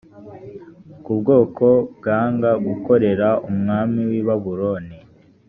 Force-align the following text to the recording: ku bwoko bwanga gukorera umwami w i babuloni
ku 1.03 1.11
bwoko 1.19 1.65
bwanga 1.97 2.51
gukorera 2.65 3.27
umwami 3.49 3.99
w 4.09 4.11
i 4.19 4.21
babuloni 4.27 4.97